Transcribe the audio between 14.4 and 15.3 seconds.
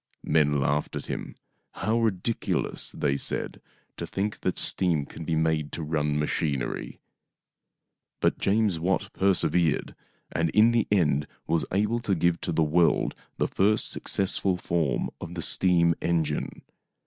form